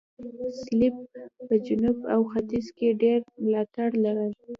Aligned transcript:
سلپيپ 0.61 0.95
په 1.47 1.55
جنوب 1.65 1.97
او 2.13 2.21
ختیځ 2.31 2.67
کې 2.77 2.97
ډېر 3.01 3.19
ملاتړي 3.43 3.97
لرل. 4.05 4.31